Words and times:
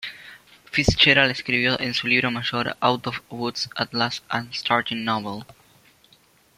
Fitzgerald 0.71 1.29
escribió 1.29 1.79
en 1.79 1.93
su 1.93 2.07
libro 2.07 2.31
mayor, 2.31 2.75
"Out 2.79 3.05
of 3.05 3.21
woods 3.29 3.69
at 3.75 3.93
last 3.93 4.23
and 4.29 4.51
starting 4.51 5.03
novel. 5.03 5.45